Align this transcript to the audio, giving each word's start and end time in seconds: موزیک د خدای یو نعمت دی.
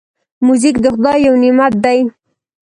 موزیک 0.45 0.75
د 0.81 0.85
خدای 0.93 1.17
یو 1.27 1.35
نعمت 1.43 1.73
دی. 1.83 1.99